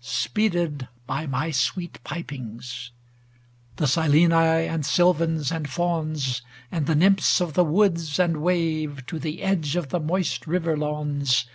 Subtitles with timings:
[0.00, 2.92] Speeded by my sweet pipings.
[3.78, 4.32] The Sileni,
[4.70, 6.40] and Sylvans, and Fauns,
[6.70, 10.76] And the Nymphs of the woods and waves, To the edge of the moist river
[10.76, 11.46] lawns.